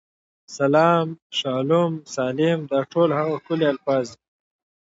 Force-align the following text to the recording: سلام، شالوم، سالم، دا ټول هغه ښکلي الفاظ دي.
سلام، 0.57 1.07
شالوم، 1.39 1.91
سالم، 2.13 2.59
دا 2.71 2.79
ټول 2.91 3.09
هغه 3.19 3.35
ښکلي 3.41 3.65
الفاظ 3.73 4.05
دي. 4.15 4.21